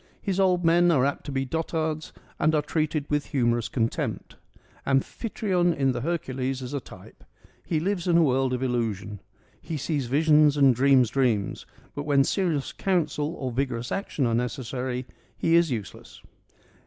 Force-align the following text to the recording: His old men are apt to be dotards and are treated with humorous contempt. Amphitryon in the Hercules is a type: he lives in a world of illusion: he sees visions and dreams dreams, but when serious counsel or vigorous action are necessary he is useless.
His 0.19 0.39
old 0.39 0.65
men 0.65 0.89
are 0.89 1.05
apt 1.05 1.27
to 1.27 1.31
be 1.31 1.45
dotards 1.45 2.11
and 2.39 2.55
are 2.55 2.63
treated 2.63 3.05
with 3.07 3.27
humorous 3.27 3.69
contempt. 3.69 4.35
Amphitryon 4.83 5.75
in 5.75 5.91
the 5.91 6.01
Hercules 6.01 6.63
is 6.63 6.73
a 6.73 6.79
type: 6.79 7.23
he 7.63 7.79
lives 7.79 8.07
in 8.07 8.17
a 8.17 8.23
world 8.23 8.51
of 8.51 8.63
illusion: 8.63 9.19
he 9.61 9.77
sees 9.77 10.07
visions 10.07 10.57
and 10.57 10.73
dreams 10.73 11.11
dreams, 11.11 11.67
but 11.93 12.01
when 12.07 12.23
serious 12.23 12.71
counsel 12.73 13.35
or 13.35 13.51
vigorous 13.51 13.91
action 13.91 14.25
are 14.25 14.33
necessary 14.33 15.05
he 15.37 15.53
is 15.53 15.69
useless. 15.69 16.23